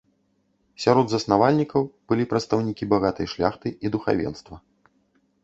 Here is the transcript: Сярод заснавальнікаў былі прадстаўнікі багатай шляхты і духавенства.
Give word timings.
Сярод 0.85 1.05
заснавальнікаў 1.11 1.83
былі 2.13 2.23
прадстаўнікі 2.33 2.89
багатай 2.95 3.31
шляхты 3.35 3.75
і 3.87 3.95
духавенства. 3.99 4.55